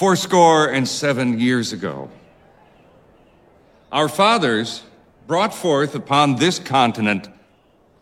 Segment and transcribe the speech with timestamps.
[0.00, 2.08] fourscore and seven years ago.
[3.92, 4.82] Our fathers
[5.26, 7.28] brought forth upon this continent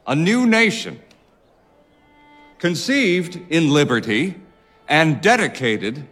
[0.06, 1.00] a new nation,
[2.60, 4.36] conceived in liberty
[4.86, 6.06] and dedicated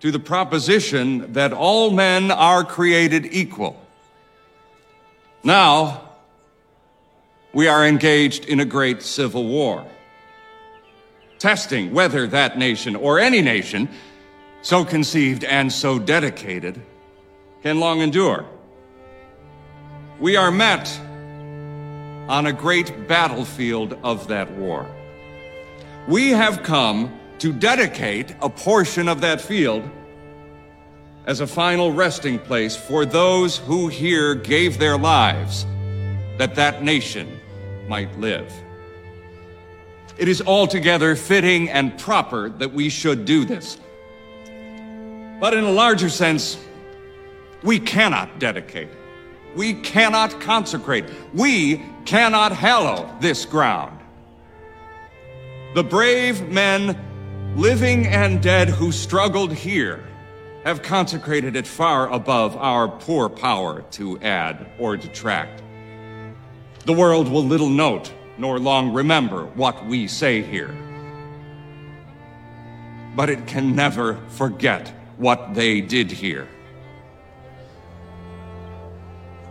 [0.00, 3.78] to the proposition that all men are created equal.
[5.44, 6.08] Now,
[7.52, 9.84] we are engaged in a great civil war,
[11.38, 13.90] testing whether that nation or any nation,
[14.62, 16.80] so conceived and so dedicated,
[17.62, 18.46] can long endure.
[20.18, 20.88] We are met
[22.28, 24.86] on a great battlefield of that war.
[26.08, 29.88] We have come to dedicate a portion of that field
[31.26, 35.66] as a final resting place for those who here gave their lives
[36.38, 37.40] that that nation
[37.88, 38.52] might live.
[40.18, 43.78] It is altogether fitting and proper that we should do this.
[45.42, 46.56] But in a larger sense,
[47.64, 48.90] we cannot dedicate,
[49.56, 53.98] we cannot consecrate, we cannot hallow this ground.
[55.74, 56.96] The brave men,
[57.56, 60.04] living and dead, who struggled here
[60.62, 65.60] have consecrated it far above our poor power to add or detract.
[66.84, 70.72] The world will little note nor long remember what we say here.
[73.16, 76.48] But it can never forget what they did here.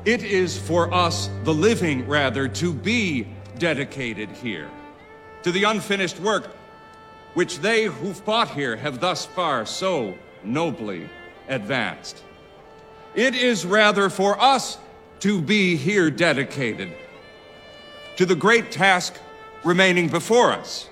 [0.03, 3.25] It is for us, the living, rather, to be
[3.57, 4.69] dedicated here
[5.43, 6.55] to the unfinished work
[7.35, 11.09] which they who fought here have thus far so nobly
[11.47, 12.21] advanced.
[13.15, 14.77] It is rather for us
[15.21, 16.91] to be here dedicated
[18.17, 19.15] to the great task
[19.63, 20.89] remaining before us.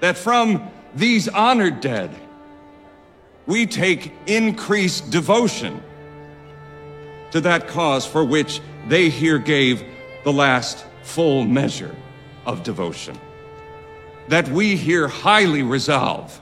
[0.00, 2.10] That from these honored dead,
[3.46, 5.82] we take increased devotion
[7.30, 9.84] to that cause for which they here gave
[10.24, 11.94] the last full measure
[12.46, 13.18] of devotion.
[14.28, 16.40] That we here highly resolve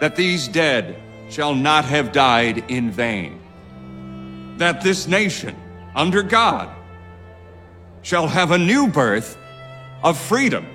[0.00, 3.40] that these dead shall not have died in vain.
[4.58, 5.56] That this nation,
[5.94, 6.68] under God,
[8.02, 9.36] shall have a new birth
[10.02, 10.66] of freedom.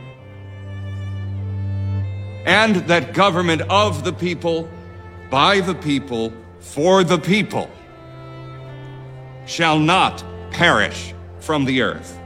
[2.46, 4.70] And that government of the people,
[5.30, 7.70] by the people, for the people,
[9.46, 12.20] shall not perish from the earth.